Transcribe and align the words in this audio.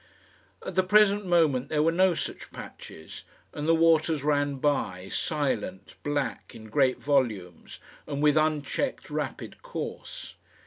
At 0.65 0.73
the 0.73 0.81
present 0.81 1.27
moment 1.27 1.69
there 1.69 1.83
were 1.83 1.91
no 1.91 2.15
such 2.15 2.51
patches; 2.51 3.23
and 3.53 3.67
the 3.67 3.75
waters 3.75 4.23
ran 4.23 4.55
by, 4.55 5.09
silent, 5.09 5.93
black, 6.01 6.55
in 6.55 6.69
great 6.71 6.97
volumes, 6.97 7.79
and 8.07 8.19
with 8.19 8.35
unchecked 8.35 9.11
rapid 9.11 9.61
course. 9.61 10.33